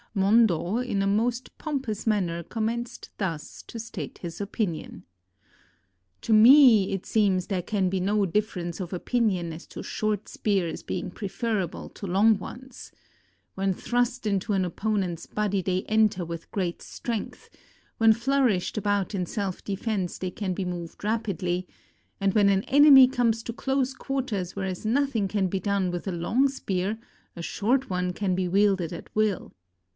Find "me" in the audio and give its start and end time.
6.33-6.91